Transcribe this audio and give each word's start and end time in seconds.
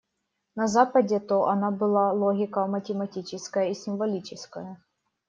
На 0.55 0.67
Западе-то 0.67 1.45
она 1.47 1.69
была: 1.69 2.11
логика 2.11 2.65
математическая 2.65 3.69
и 3.69 3.75
символическая. 3.75 4.81